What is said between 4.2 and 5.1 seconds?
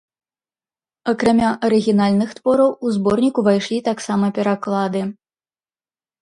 пераклады.